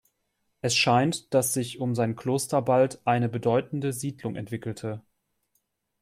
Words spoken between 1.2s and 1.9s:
dass sich